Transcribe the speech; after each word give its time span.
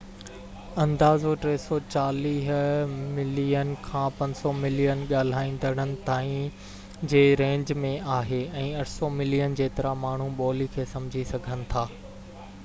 اندازو 0.83 1.33
340 1.41 2.55
ملين 3.17 3.73
کان 3.89 4.15
500 4.21 4.53
ملين 4.63 5.03
ڳالهائيندڙن 5.13 5.93
تائين 6.09 7.07
جي 7.13 7.23
رينج 7.43 7.75
۾ 7.85 7.93
آهي 8.17 8.41
۽ 8.65 8.67
800 8.79 9.13
ملين 9.21 9.57
جيترا 9.63 9.93
ماڻهو 10.09 10.29
ٻولي 10.43 10.69
کي 10.77 10.87
سمجهي 10.99 11.29
سگهن 11.37 11.63
ٿا 11.75 11.89